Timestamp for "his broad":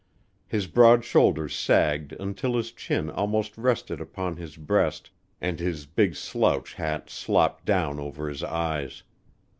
0.47-1.05